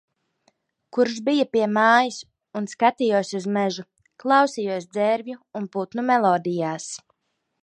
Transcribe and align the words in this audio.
Kurš 0.95 1.17
bija 1.27 1.43
pie 1.55 1.67
mājas 1.73 2.17
un 2.61 2.67
skatījos 2.73 3.35
uz 3.41 3.47
mežu, 3.59 3.87
klausījos 4.25 4.91
dzērvju 4.97 5.41
un 5.61 5.73
putnu 5.77 6.11
melodijās. 6.13 6.95